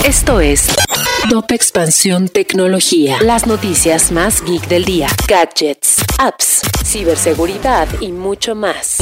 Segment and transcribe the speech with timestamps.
[0.00, 0.66] Esto es
[1.30, 3.18] Top Expansión Tecnología.
[3.22, 5.06] Las noticias más geek del día.
[5.28, 8.98] Gadgets, apps, ciberseguridad y mucho más.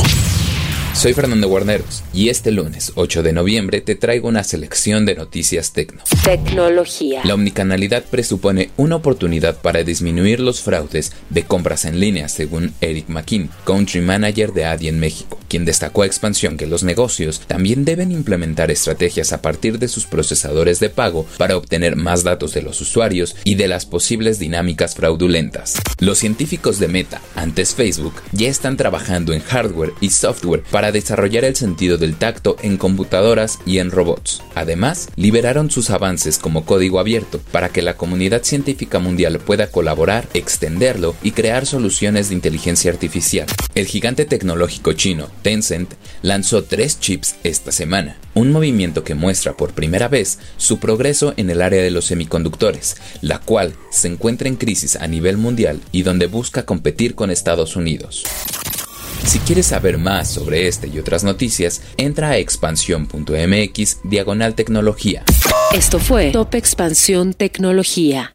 [0.92, 5.72] Soy Fernando Guarneros y este lunes 8 de noviembre te traigo una selección de noticias
[5.72, 6.02] tecno.
[6.24, 7.22] Tecnología.
[7.24, 13.08] La omnicanalidad presupone una oportunidad para disminuir los fraudes de compras en línea, según Eric
[13.08, 18.12] McKean, Country Manager de ADI en México, quien destacó expansión que los negocios también deben
[18.12, 22.80] implementar estrategias a partir de sus procesadores de pago para obtener más datos de los
[22.80, 25.74] usuarios y de las posibles dinámicas fraudulentas.
[25.98, 31.44] Los científicos de Meta, antes Facebook, ya están trabajando en hardware y software para desarrollar
[31.44, 34.42] el sentido del tacto en computadoras y en robots.
[34.54, 40.28] Además, liberaron sus avances como código abierto para que la comunidad científica mundial pueda colaborar,
[40.32, 43.46] extenderlo y crear soluciones de inteligencia artificial.
[43.74, 49.72] El gigante tecnológico chino, Tencent, lanzó tres chips esta semana, un movimiento que muestra por
[49.72, 54.56] primera vez su progreso en el área de los semiconductores, la cual se encuentra en
[54.56, 58.24] crisis a nivel mundial y donde busca competir con Estados Unidos.
[59.24, 65.24] Si quieres saber más sobre este y otras noticias, entra a expansión.mx diagonal tecnología.
[65.72, 68.34] Esto fue Top Expansión Tecnología.